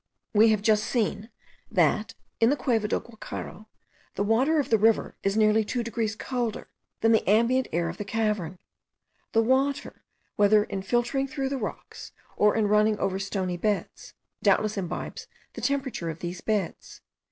[0.33, 1.29] We have just seen
[1.69, 3.67] that, in the Cueva del Guacharo,
[4.15, 7.97] the water of the river is nearly 2 degrees colder than the ambient air of
[7.97, 8.57] the cavern.
[9.33, 10.03] The water,
[10.37, 15.61] whether in filtering through the rocks, or in running over stony beds, doubtless imbibes the
[15.61, 17.01] temperature of these beds.